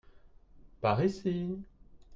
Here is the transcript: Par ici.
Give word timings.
Par 0.81 1.03
ici. 1.05 1.59